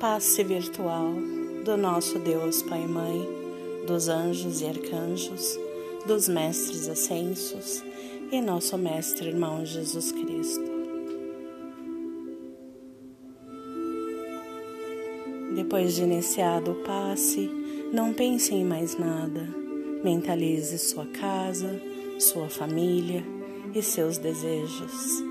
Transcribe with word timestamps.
Passe 0.00 0.42
virtual 0.42 1.12
do 1.62 1.76
nosso 1.76 2.18
Deus 2.18 2.62
Pai 2.62 2.84
e 2.84 2.88
Mãe, 2.88 3.28
dos 3.86 4.08
anjos 4.08 4.62
e 4.62 4.64
arcanjos, 4.64 5.58
dos 6.06 6.26
mestres 6.26 6.88
ascensos 6.88 7.84
e 8.32 8.40
nosso 8.40 8.78
Mestre 8.78 9.28
Irmão 9.28 9.62
Jesus 9.66 10.10
Cristo. 10.10 10.64
Depois 15.54 15.94
de 15.94 16.02
iniciado 16.02 16.70
o 16.70 16.76
passe, 16.76 17.50
não 17.92 18.14
pense 18.14 18.54
em 18.54 18.64
mais 18.64 18.96
nada. 18.96 19.54
Mentalize 20.02 20.78
sua 20.78 21.04
casa, 21.08 21.78
sua 22.18 22.48
família 22.48 23.22
e 23.74 23.82
seus 23.82 24.16
desejos. 24.16 25.29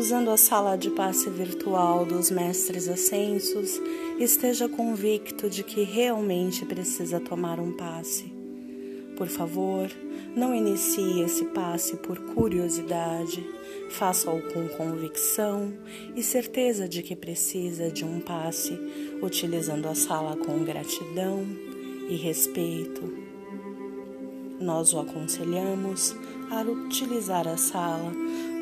Usando 0.00 0.30
a 0.30 0.36
sala 0.38 0.78
de 0.78 0.88
passe 0.88 1.28
virtual 1.28 2.06
dos 2.06 2.30
mestres 2.30 2.88
ascensos, 2.88 3.78
esteja 4.18 4.66
convicto 4.66 5.50
de 5.50 5.62
que 5.62 5.82
realmente 5.82 6.64
precisa 6.64 7.20
tomar 7.20 7.60
um 7.60 7.70
passe. 7.76 8.32
Por 9.14 9.28
favor, 9.28 9.90
não 10.34 10.54
inicie 10.54 11.20
esse 11.20 11.44
passe 11.44 11.98
por 11.98 12.18
curiosidade, 12.18 13.46
faça-o 13.90 14.40
com 14.54 14.66
convicção 14.68 15.70
e 16.16 16.22
certeza 16.22 16.88
de 16.88 17.02
que 17.02 17.14
precisa 17.14 17.90
de 17.90 18.02
um 18.02 18.20
passe, 18.20 18.80
utilizando 19.20 19.86
a 19.86 19.94
sala 19.94 20.34
com 20.34 20.64
gratidão 20.64 21.44
e 22.08 22.16
respeito. 22.16 23.02
Nós 24.58 24.94
o 24.94 25.00
aconselhamos 25.00 26.16
a 26.50 26.62
utilizar 26.62 27.46
a 27.46 27.58
sala 27.58 28.10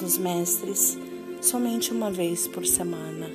dos 0.00 0.18
mestres 0.18 0.98
somente 1.40 1.92
uma 1.92 2.10
vez 2.10 2.46
por 2.48 2.66
semana. 2.66 3.30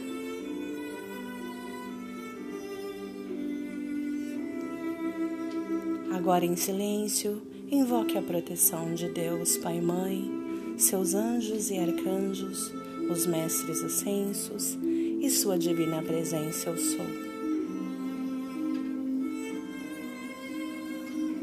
Agora 6.12 6.46
em 6.46 6.56
silêncio, 6.56 7.42
invoque 7.70 8.18
a 8.18 8.22
proteção 8.22 8.94
de 8.94 9.10
Deus, 9.10 9.58
Pai 9.58 9.78
e 9.78 9.82
Mãe, 9.82 10.32
seus 10.78 11.14
anjos 11.14 11.70
e 11.70 11.78
arcanjos, 11.78 12.74
os 13.10 13.26
mestres 13.26 13.84
ascensos 13.84 14.78
e 15.22 15.30
sua 15.30 15.58
divina 15.58 16.02
presença 16.02 16.70
eu 16.70 16.78
sou. 16.78 17.06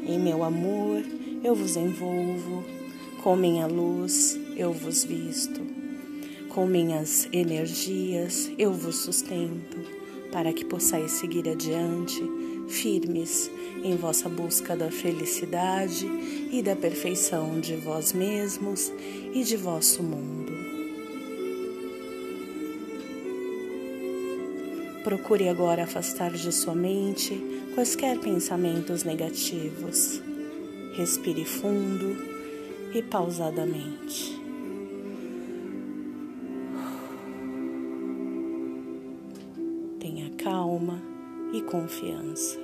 Em 0.07 0.19
meu 0.19 0.43
amor 0.43 1.03
eu 1.43 1.55
vos 1.55 1.77
envolvo, 1.77 2.65
com 3.23 3.37
minha 3.37 3.67
luz 3.67 4.39
eu 4.57 4.73
vos 4.73 5.05
visto 5.05 5.80
com 6.51 6.67
minhas 6.67 7.29
energias 7.33 8.51
eu 8.59 8.73
vos 8.73 8.97
sustento, 8.97 9.79
para 10.33 10.53
que 10.53 10.65
possais 10.65 11.13
seguir 11.13 11.49
adiante, 11.49 12.21
firmes 12.69 13.51
em 13.83 13.97
vossa 13.97 14.29
busca 14.29 14.77
da 14.77 14.91
felicidade 14.91 16.07
e 16.53 16.61
da 16.63 16.77
perfeição 16.77 17.61
de 17.61 17.77
vós 17.77 18.13
mesmos 18.13 18.93
e 19.33 19.43
de 19.43 19.57
vosso 19.57 20.03
mundo. 20.03 20.53
Procure 25.05 25.49
agora 25.49 25.85
afastar 25.85 26.33
de 26.33 26.53
sua 26.53 26.75
mente 26.75 27.41
quaisquer 27.75 28.19
pensamentos 28.19 29.03
negativos. 29.03 30.21
Respire 30.95 31.45
fundo 31.45 32.17
e 32.93 33.03
pausadamente. 33.03 34.40
Calma 40.43 41.03
e 41.53 41.61
confiança. 41.61 42.59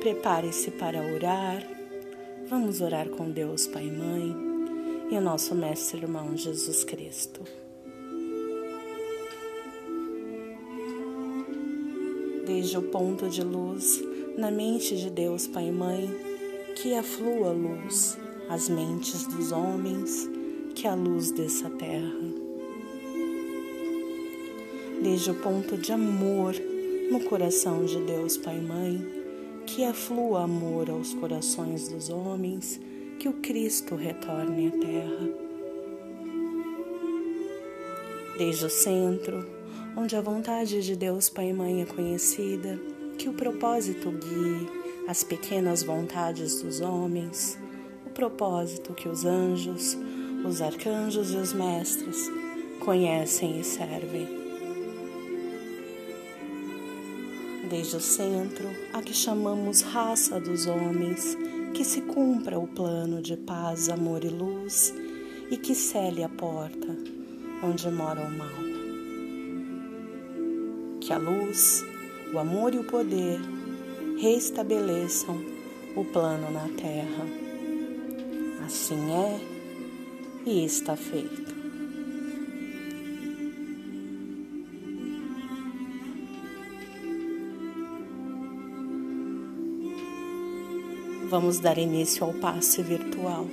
Prepare-se 0.00 0.72
para 0.72 1.00
orar. 1.00 1.62
Vamos 2.48 2.80
orar 2.80 3.08
com 3.08 3.30
Deus, 3.30 3.68
Pai 3.68 3.86
e 3.86 3.90
Mãe, 3.90 4.36
e 5.10 5.16
o 5.16 5.20
nosso 5.20 5.54
Mestre 5.54 6.00
Irmão 6.00 6.36
Jesus 6.36 6.82
Cristo. 6.82 7.42
Desde 12.46 12.78
o 12.78 12.82
ponto 12.82 13.28
de 13.28 13.42
luz 13.42 14.02
na 14.36 14.50
mente 14.50 14.96
de 14.96 15.10
Deus, 15.10 15.46
Pai 15.46 15.68
e 15.68 15.72
Mãe, 15.72 16.10
que 16.74 16.94
aflua 16.94 17.50
a 17.50 17.52
luz 17.52 18.18
às 18.48 18.68
mentes 18.68 19.24
dos 19.28 19.52
homens, 19.52 20.28
que 20.74 20.86
a 20.86 20.94
luz 20.94 21.30
dessa 21.30 21.70
terra 21.70 22.45
desde 25.02 25.30
o 25.30 25.34
ponto 25.34 25.76
de 25.76 25.92
amor 25.92 26.54
no 27.10 27.20
coração 27.20 27.84
de 27.84 28.00
Deus 28.00 28.36
Pai 28.36 28.56
e 28.58 28.60
Mãe, 28.60 29.06
que 29.66 29.84
aflua 29.84 30.44
amor 30.44 30.90
aos 30.90 31.14
corações 31.14 31.88
dos 31.88 32.08
homens, 32.08 32.80
que 33.18 33.28
o 33.28 33.34
Cristo 33.34 33.94
retorne 33.94 34.68
à 34.68 34.70
terra. 34.70 35.28
Desde 38.38 38.66
o 38.66 38.70
centro, 38.70 39.46
onde 39.96 40.16
a 40.16 40.20
vontade 40.20 40.82
de 40.82 40.96
Deus 40.96 41.28
Pai 41.28 41.50
e 41.50 41.52
Mãe 41.52 41.82
é 41.82 41.86
conhecida, 41.86 42.78
que 43.18 43.28
o 43.28 43.34
propósito 43.34 44.10
guie 44.10 44.68
as 45.08 45.22
pequenas 45.22 45.82
vontades 45.82 46.62
dos 46.62 46.80
homens, 46.80 47.58
o 48.04 48.10
propósito 48.10 48.92
que 48.92 49.08
os 49.08 49.24
anjos, 49.24 49.96
os 50.44 50.60
arcanjos 50.60 51.32
e 51.32 51.36
os 51.36 51.52
mestres 51.52 52.30
conhecem 52.80 53.60
e 53.60 53.64
servem. 53.64 54.45
Desde 57.68 57.96
o 57.96 58.00
centro, 58.00 58.68
a 58.92 59.02
que 59.02 59.12
chamamos 59.12 59.82
raça 59.82 60.40
dos 60.40 60.66
homens, 60.66 61.36
que 61.74 61.84
se 61.84 62.00
cumpra 62.00 62.58
o 62.58 62.66
plano 62.66 63.20
de 63.20 63.36
paz, 63.36 63.88
amor 63.88 64.24
e 64.24 64.28
luz, 64.28 64.94
e 65.50 65.56
que 65.56 65.74
cele 65.74 66.22
a 66.22 66.28
porta 66.28 66.96
onde 67.62 67.90
mora 67.90 68.20
o 68.20 68.30
mal. 68.30 68.48
Que 71.00 71.12
a 71.12 71.18
luz, 71.18 71.84
o 72.32 72.38
amor 72.38 72.74
e 72.74 72.78
o 72.78 72.84
poder 72.84 73.40
reestabeleçam 74.18 75.40
o 75.94 76.04
plano 76.04 76.50
na 76.50 76.68
terra. 76.76 77.26
Assim 78.64 79.12
é 79.12 79.40
e 80.44 80.64
está 80.64 80.96
feito. 80.96 81.45
Vamos 91.38 91.60
dar 91.60 91.76
início 91.76 92.24
ao 92.24 92.32
passe 92.32 92.82
virtual. 92.82 93.46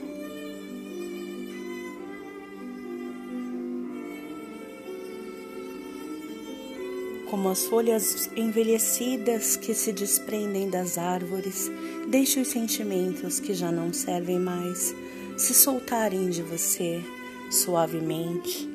Como 7.29 7.49
as 7.49 7.65
folhas 7.65 8.31
envelhecidas 8.37 9.57
que 9.57 9.73
se 9.73 9.91
desprendem 9.91 10.69
das 10.69 10.97
árvores, 10.97 11.69
deixe 12.07 12.39
os 12.39 12.47
sentimentos 12.47 13.41
que 13.41 13.53
já 13.53 13.69
não 13.69 13.91
servem 13.91 14.39
mais 14.39 14.95
se 15.35 15.53
soltarem 15.53 16.29
de 16.29 16.41
você 16.41 17.03
suavemente, 17.51 18.65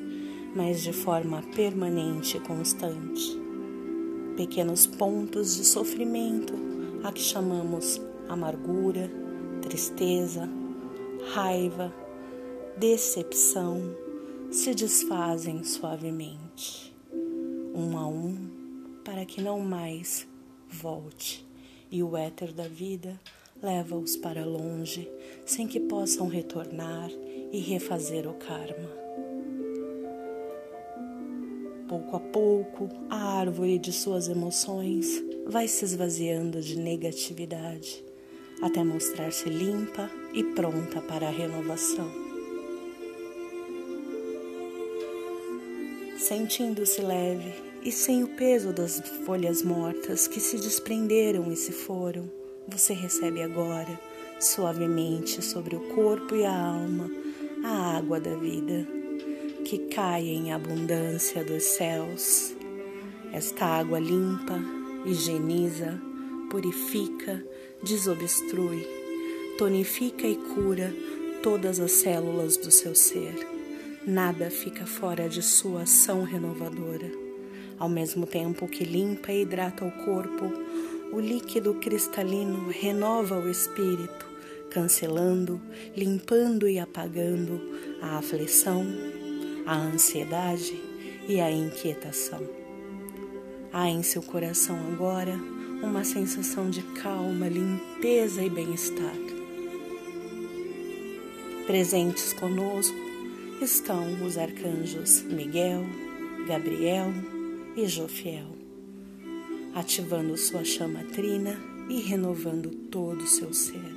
mas 0.55 0.83
de 0.83 0.93
forma 0.93 1.41
permanente 1.55 2.37
e 2.37 2.39
constante. 2.41 3.41
Pequenos 4.37 4.85
pontos 4.85 5.55
de 5.55 5.65
sofrimento 5.65 6.53
a 7.03 7.11
que 7.11 7.21
chamamos 7.21 7.99
amargura, 8.29 9.09
tristeza, 9.63 10.47
raiva, 11.33 11.93
decepção 12.77 13.95
se 14.51 14.73
desfazem 14.73 15.63
suavemente, 15.63 16.95
um 17.73 17.97
a 17.97 18.07
um, 18.07 18.49
para 19.03 19.25
que 19.25 19.41
não 19.41 19.59
mais 19.59 20.27
volte, 20.69 21.45
e 21.91 22.03
o 22.03 22.15
éter 22.15 22.53
da 22.53 22.67
vida 22.67 23.19
leva-os 23.61 24.15
para 24.15 24.45
longe, 24.45 25.11
sem 25.45 25.67
que 25.67 25.79
possam 25.79 26.27
retornar 26.27 27.09
e 27.51 27.59
refazer 27.59 28.27
o 28.27 28.33
karma. 28.35 28.89
Pouco 31.87 32.15
a 32.15 32.19
pouco, 32.19 32.89
a 33.09 33.39
árvore 33.39 33.79
de 33.79 33.91
suas 33.91 34.27
emoções 34.27 35.23
vai 35.47 35.67
se 35.67 35.83
esvaziando 35.83 36.61
de 36.61 36.77
negatividade 36.77 38.08
até 38.61 38.83
mostrar-se 38.83 39.49
limpa 39.49 40.09
e 40.33 40.43
pronta 40.43 41.01
para 41.01 41.27
a 41.27 41.31
renovação. 41.31 42.09
Sentindo-se 46.17 47.01
leve 47.01 47.53
e 47.83 47.91
sem 47.91 48.23
o 48.23 48.27
peso 48.27 48.73
das 48.73 49.01
folhas 49.25 49.63
mortas 49.63 50.27
que 50.27 50.39
se 50.39 50.57
desprenderam 50.57 51.51
e 51.51 51.55
se 51.55 51.71
foram, 51.71 52.29
você 52.67 52.93
recebe 52.93 53.41
agora 53.41 53.99
suavemente 54.39 55.41
sobre 55.41 55.75
o 55.75 55.79
corpo 55.95 56.35
e 56.35 56.45
a 56.45 56.55
alma 56.55 57.09
a 57.63 57.97
água 57.97 58.19
da 58.19 58.35
vida, 58.35 58.87
que 59.65 59.77
cai 59.93 60.27
em 60.27 60.53
abundância 60.53 61.43
dos 61.43 61.63
céus. 61.63 62.55
Esta 63.33 63.65
água 63.65 63.99
limpa, 63.99 64.59
higieniza, 65.05 66.01
purifica, 66.49 67.43
desobstrui, 67.83 68.85
tonifica 69.57 70.27
e 70.27 70.35
cura 70.35 70.93
todas 71.41 71.79
as 71.79 71.91
células 71.91 72.57
do 72.57 72.69
seu 72.71 72.93
ser. 72.93 73.35
Nada 74.05 74.49
fica 74.49 74.85
fora 74.85 75.29
de 75.29 75.41
sua 75.41 75.83
ação 75.83 76.23
renovadora. 76.23 77.11
Ao 77.77 77.87
mesmo 77.87 78.25
tempo 78.25 78.67
que 78.67 78.83
limpa 78.83 79.31
e 79.31 79.41
hidrata 79.41 79.85
o 79.85 79.91
corpo, 80.03 80.51
o 81.13 81.19
líquido 81.19 81.75
cristalino 81.75 82.69
renova 82.69 83.39
o 83.39 83.49
espírito, 83.49 84.27
cancelando, 84.69 85.61
limpando 85.95 86.67
e 86.67 86.77
apagando 86.77 87.61
a 88.01 88.17
aflição, 88.17 88.85
a 89.65 89.75
ansiedade 89.75 90.79
e 91.27 91.39
a 91.39 91.49
inquietação. 91.49 92.41
Há 93.71 93.87
em 93.87 94.03
seu 94.03 94.21
coração 94.21 94.77
agora 94.91 95.39
uma 95.81 96.03
sensação 96.03 96.69
de 96.69 96.81
calma, 96.81 97.47
limpeza 97.47 98.43
e 98.43 98.49
bem-estar. 98.49 99.15
Presentes 101.65 102.33
conosco 102.33 102.97
estão 103.61 104.23
os 104.25 104.37
arcanjos 104.37 105.21
Miguel, 105.23 105.85
Gabriel 106.47 107.13
e 107.75 107.87
Jofiel, 107.87 108.47
ativando 109.73 110.37
sua 110.37 110.63
chama 110.63 111.03
trina 111.13 111.57
e 111.89 112.01
renovando 112.01 112.69
todo 112.89 113.23
o 113.23 113.27
seu 113.27 113.53
ser. 113.53 113.95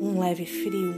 Um 0.00 0.18
leve 0.18 0.46
frio, 0.46 0.94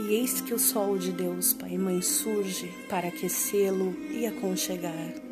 e 0.00 0.14
eis 0.14 0.40
que 0.40 0.54
o 0.54 0.58
sol 0.58 0.96
de 0.98 1.12
Deus 1.12 1.52
Pai 1.52 1.74
e 1.74 1.78
Mãe 1.78 2.00
surge 2.00 2.70
para 2.88 3.08
aquecê-lo 3.08 3.94
e 4.10 4.26
aconchegar. 4.26 5.29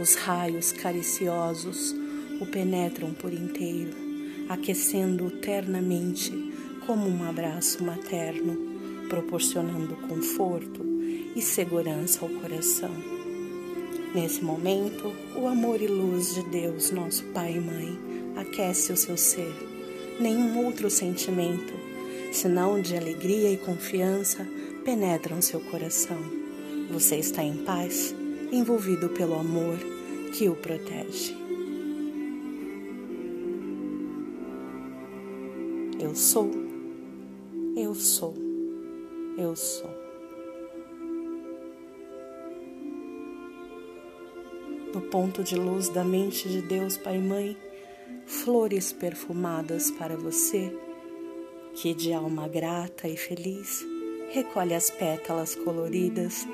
Os 0.00 0.14
raios 0.14 0.70
cariciosos 0.70 1.92
o 2.40 2.46
penetram 2.46 3.12
por 3.12 3.32
inteiro, 3.32 3.90
aquecendo-o 4.48 5.28
ternamente 5.28 6.52
como 6.86 7.08
um 7.08 7.28
abraço 7.28 7.82
materno, 7.82 8.56
proporcionando 9.08 9.96
conforto 10.08 10.86
e 11.34 11.42
segurança 11.42 12.20
ao 12.22 12.28
coração. 12.28 12.92
Nesse 14.14 14.42
momento, 14.44 15.12
o 15.34 15.48
amor 15.48 15.82
e 15.82 15.88
luz 15.88 16.32
de 16.32 16.44
Deus, 16.44 16.92
nosso 16.92 17.24
Pai 17.34 17.56
e 17.56 17.60
Mãe, 17.60 17.98
aquece 18.36 18.92
o 18.92 18.96
seu 18.96 19.16
ser. 19.16 19.52
Nenhum 20.20 20.64
outro 20.64 20.88
sentimento, 20.88 21.74
senão 22.32 22.80
de 22.80 22.96
alegria 22.96 23.50
e 23.50 23.56
confiança, 23.56 24.46
penetram 24.84 25.42
seu 25.42 25.60
coração. 25.60 26.18
Você 26.88 27.16
está 27.16 27.42
em 27.42 27.56
paz, 27.64 28.14
envolvido 28.52 29.08
pelo 29.10 29.34
amor 29.34 29.78
que 30.32 30.48
o 30.48 30.56
protege. 30.56 31.36
Eu 36.00 36.14
sou 36.14 36.68
eu 37.80 37.94
sou, 37.94 38.34
eu 39.36 39.54
sou. 39.54 39.88
No 44.92 45.00
ponto 45.02 45.44
de 45.44 45.54
luz 45.54 45.88
da 45.88 46.02
mente 46.02 46.48
de 46.48 46.60
Deus, 46.60 46.96
Pai 46.96 47.18
e 47.18 47.20
Mãe, 47.20 47.56
flores 48.26 48.92
perfumadas 48.92 49.92
para 49.92 50.16
você, 50.16 50.76
que 51.74 51.94
de 51.94 52.12
alma 52.12 52.48
grata 52.48 53.06
e 53.06 53.16
feliz 53.16 53.86
recolhe 54.30 54.74
as 54.74 54.90
pétalas 54.90 55.54
coloridas 55.54 56.44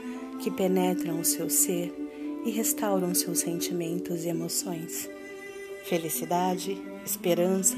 que 0.41 0.51
penetram 0.51 1.21
o 1.21 1.25
seu 1.25 1.49
ser 1.49 1.93
e 2.45 2.51
restauram 2.51 3.15
seus 3.15 3.41
sentimentos 3.41 4.25
e 4.25 4.29
emoções. 4.29 5.09
Felicidade, 5.85 6.81
esperança, 7.05 7.77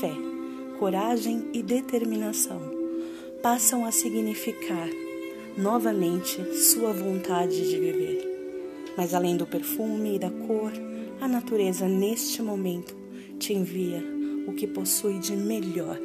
fé, 0.00 0.12
coragem 0.78 1.48
e 1.52 1.62
determinação 1.62 2.60
passam 3.42 3.84
a 3.84 3.92
significar 3.92 4.88
novamente 5.56 6.42
sua 6.54 6.92
vontade 6.92 7.68
de 7.68 7.78
viver. 7.78 8.24
Mas 8.96 9.14
além 9.14 9.36
do 9.36 9.46
perfume 9.46 10.16
e 10.16 10.18
da 10.18 10.30
cor, 10.30 10.72
a 11.20 11.28
natureza 11.28 11.88
neste 11.88 12.42
momento 12.42 12.96
te 13.38 13.52
envia 13.52 14.02
o 14.46 14.52
que 14.52 14.66
possui 14.66 15.18
de 15.18 15.36
melhor, 15.36 15.98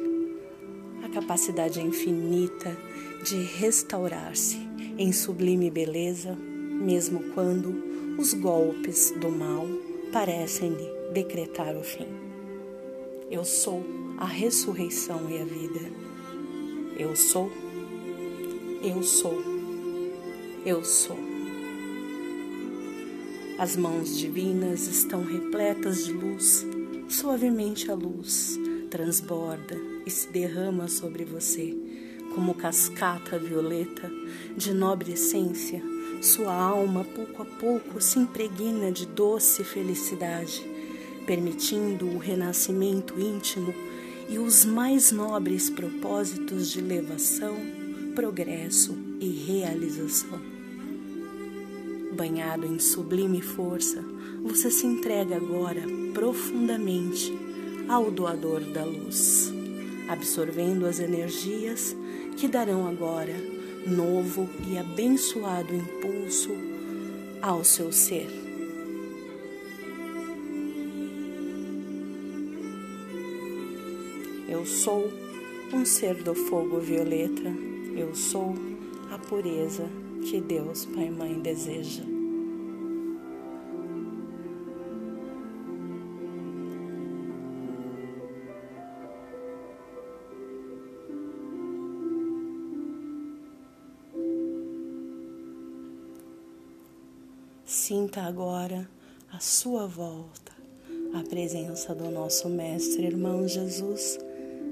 capacidade 1.14 1.80
infinita 1.80 2.76
de 3.22 3.36
restaurar-se 3.36 4.58
em 4.98 5.12
sublime 5.12 5.70
beleza, 5.70 6.34
mesmo 6.34 7.32
quando 7.32 8.18
os 8.18 8.34
golpes 8.34 9.12
do 9.12 9.30
mal 9.30 9.64
parecem 10.12 10.70
lhe 10.70 11.12
decretar 11.12 11.76
o 11.76 11.84
fim. 11.84 12.08
Eu 13.30 13.44
sou 13.44 13.82
a 14.18 14.26
ressurreição 14.26 15.30
e 15.30 15.40
a 15.40 15.44
vida. 15.44 15.80
Eu 16.98 17.14
sou, 17.14 17.50
eu 18.82 19.02
sou, 19.02 19.40
eu 20.66 20.84
sou. 20.84 21.18
As 23.56 23.76
mãos 23.76 24.18
divinas 24.18 24.88
estão 24.88 25.24
repletas 25.24 26.06
de 26.06 26.12
luz, 26.12 26.66
suavemente 27.08 27.88
a 27.88 27.94
luz 27.94 28.58
transborda 28.94 29.76
e 30.06 30.10
se 30.10 30.28
derrama 30.28 30.86
sobre 30.86 31.24
você 31.24 31.76
como 32.32 32.54
cascata 32.54 33.36
violeta 33.36 34.08
de 34.56 34.72
nobre 34.72 35.14
essência. 35.14 35.82
Sua 36.22 36.54
alma, 36.54 37.02
pouco 37.02 37.42
a 37.42 37.44
pouco, 37.44 38.00
se 38.00 38.20
impregna 38.20 38.92
de 38.92 39.04
doce 39.04 39.64
felicidade, 39.64 40.64
permitindo 41.26 42.06
o 42.06 42.18
renascimento 42.18 43.18
íntimo 43.18 43.74
e 44.28 44.38
os 44.38 44.64
mais 44.64 45.10
nobres 45.10 45.68
propósitos 45.68 46.70
de 46.70 46.78
elevação, 46.78 47.56
progresso 48.14 48.96
e 49.18 49.28
realização. 49.28 50.40
Banhado 52.16 52.64
em 52.64 52.78
sublime 52.78 53.42
força, 53.42 54.04
você 54.44 54.70
se 54.70 54.86
entrega 54.86 55.34
agora 55.34 55.82
profundamente 56.12 57.43
ao 57.88 58.10
doador 58.10 58.60
da 58.60 58.84
luz, 58.84 59.52
absorvendo 60.08 60.86
as 60.86 60.98
energias 61.00 61.96
que 62.36 62.48
darão 62.48 62.86
agora 62.86 63.34
novo 63.86 64.48
e 64.66 64.78
abençoado 64.78 65.74
impulso 65.74 66.50
ao 67.42 67.62
seu 67.62 67.92
ser. 67.92 68.28
Eu 74.48 74.64
sou 74.64 75.10
um 75.72 75.84
ser 75.84 76.14
do 76.22 76.34
fogo 76.34 76.78
violeta. 76.78 77.52
Eu 77.96 78.14
sou 78.14 78.54
a 79.10 79.18
pureza 79.18 79.88
que 80.22 80.40
Deus, 80.40 80.84
Pai 80.86 81.08
e 81.08 81.10
Mãe, 81.10 81.38
deseja. 81.40 82.13
Sinta 97.86 98.22
agora 98.22 98.88
a 99.30 99.38
sua 99.40 99.86
volta 99.86 100.54
a 101.12 101.22
presença 101.22 101.94
do 101.94 102.10
nosso 102.10 102.48
Mestre 102.48 103.04
Irmão 103.04 103.46
Jesus 103.46 104.18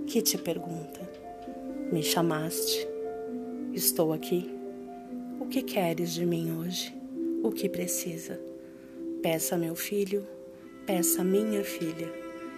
que 0.07 0.23
te 0.23 0.39
pergunta: 0.39 0.99
Me 1.93 2.03
chamaste? 2.03 2.89
Estou 3.75 4.15
aqui. 4.15 4.51
O 5.39 5.45
que 5.45 5.61
queres 5.61 6.15
de 6.15 6.25
mim 6.25 6.57
hoje? 6.57 6.97
O 7.43 7.53
que 7.53 7.69
precisa? 7.69 8.41
Peça, 9.23 9.59
meu 9.59 9.77
filho, 9.77 10.27
peça, 10.87 11.23
minha 11.23 11.63
filha. 11.63 12.11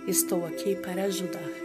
Estou 0.06 0.46
aqui 0.46 0.76
para 0.76 1.02
ajudar. 1.02 1.63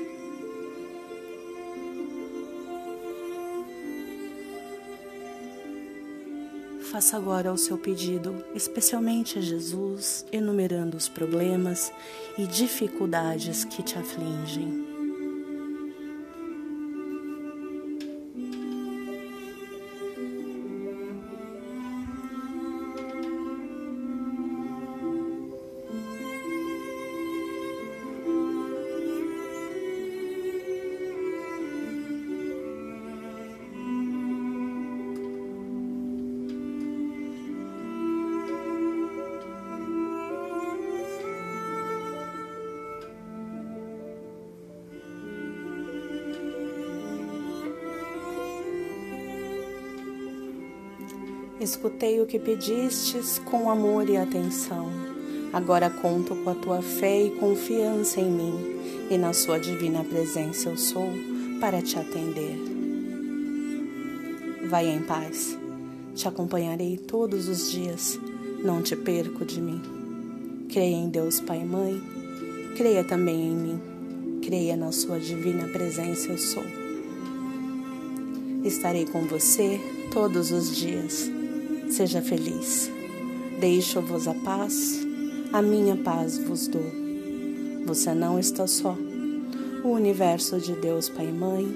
Faça 6.91 7.17
agora 7.17 7.53
o 7.53 7.58
seu 7.58 7.77
pedido, 7.77 8.43
especialmente 8.55 9.38
a 9.38 9.41
Jesus, 9.41 10.25
enumerando 10.31 10.98
os 10.98 11.08
problemas 11.08 11.93
e 12.36 12.48
dificuldades 12.48 13.63
que 13.63 13.84
te 13.84 13.96
afligem. 13.96 14.88
Escutei 51.59 52.21
o 52.21 52.25
que 52.25 52.39
pedistes 52.39 53.37
com 53.39 53.69
amor 53.69 54.09
e 54.09 54.15
atenção. 54.15 54.87
Agora 55.51 55.89
conto 55.89 56.33
com 56.37 56.49
a 56.51 56.55
tua 56.55 56.81
fé 56.81 57.23
e 57.23 57.31
confiança 57.31 58.21
em 58.21 58.31
mim, 58.31 58.79
e 59.09 59.17
na 59.17 59.33
sua 59.33 59.59
divina 59.59 60.01
presença 60.05 60.69
eu 60.69 60.77
sou 60.77 61.09
para 61.59 61.81
te 61.81 61.99
atender. 61.99 62.57
Vai 64.69 64.87
em 64.87 65.01
paz, 65.01 65.57
te 66.15 66.29
acompanharei 66.29 66.95
todos 66.95 67.49
os 67.49 67.69
dias, 67.69 68.17
não 68.63 68.81
te 68.81 68.95
perco 68.95 69.43
de 69.43 69.59
mim. 69.59 69.81
Creia 70.69 70.95
em 70.95 71.09
Deus 71.09 71.41
Pai 71.41 71.59
e 71.61 71.65
Mãe, 71.65 72.01
creia 72.77 73.03
também 73.03 73.51
em 73.51 73.55
mim, 73.55 73.81
creia 74.41 74.77
na 74.77 74.93
sua 74.93 75.19
divina 75.19 75.67
presença 75.67 76.29
eu 76.29 76.37
sou. 76.37 76.63
Estarei 78.63 79.05
com 79.05 79.23
você 79.25 79.77
todos 80.13 80.51
os 80.51 80.73
dias. 80.73 81.38
Seja 81.99 82.21
feliz. 82.21 82.89
Deixo-vos 83.59 84.25
a 84.25 84.33
paz, 84.33 85.05
a 85.51 85.61
minha 85.61 85.97
paz 85.97 86.37
vos 86.37 86.65
dou. 86.65 86.89
Você 87.87 88.13
não 88.13 88.39
está 88.39 88.65
só. 88.65 88.95
O 89.83 89.89
universo 89.89 90.61
de 90.61 90.71
Deus 90.75 91.09
Pai 91.09 91.27
e 91.27 91.33
Mãe 91.33 91.67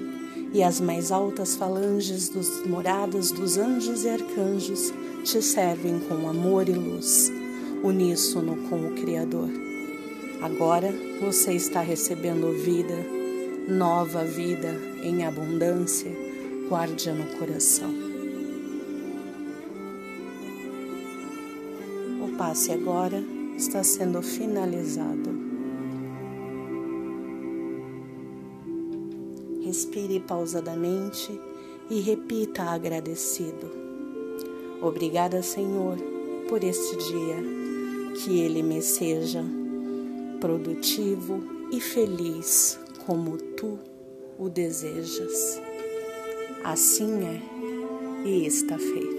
e 0.54 0.62
as 0.62 0.80
mais 0.80 1.12
altas 1.12 1.56
falanges 1.56 2.30
dos 2.30 2.66
moradas 2.66 3.32
dos 3.32 3.58
anjos 3.58 4.04
e 4.04 4.08
arcanjos 4.08 4.94
te 5.24 5.42
servem 5.42 6.00
com 6.08 6.26
amor 6.26 6.70
e 6.70 6.72
luz, 6.72 7.30
uníssono 7.82 8.56
com 8.70 8.76
o 8.76 8.94
Criador. 8.94 9.50
Agora 10.40 10.90
você 11.20 11.52
está 11.52 11.82
recebendo 11.82 12.50
vida, 12.64 12.96
nova 13.68 14.24
vida 14.24 14.74
em 15.02 15.26
abundância 15.26 16.10
guarde 16.70 17.10
no 17.10 17.26
coração. 17.36 18.13
Passe 22.36 22.72
agora 22.72 23.22
está 23.56 23.82
sendo 23.84 24.20
finalizado. 24.22 25.30
Respire 29.62 30.20
pausadamente 30.20 31.40
e 31.88 32.00
repita 32.00 32.64
agradecido. 32.64 33.70
Obrigada, 34.82 35.42
Senhor, 35.42 35.96
por 36.48 36.62
este 36.62 36.96
dia, 36.96 37.36
que 38.16 38.38
ele 38.40 38.62
me 38.62 38.82
seja 38.82 39.44
produtivo 40.40 41.42
e 41.70 41.80
feliz 41.80 42.78
como 43.06 43.36
tu 43.38 43.78
o 44.38 44.48
desejas. 44.48 45.60
Assim 46.62 47.24
é, 47.24 47.40
e 48.26 48.46
está 48.46 48.78
feito. 48.78 49.13